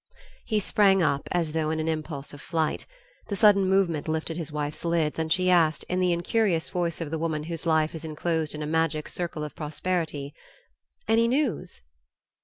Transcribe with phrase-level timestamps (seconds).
[0.45, 2.87] He sprang up, as though in an impulse of flight....
[3.27, 7.11] The sudden movement lifted his wife's lids, and she asked, in the incurious voice of
[7.11, 10.33] the woman whose life is enclosed in a magic circle of prosperity
[11.07, 11.81] "Any news?"